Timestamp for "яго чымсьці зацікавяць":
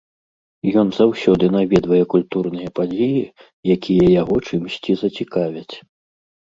4.21-5.71